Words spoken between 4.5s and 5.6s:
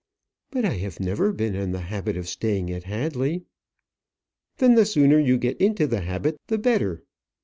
"Then the sooner you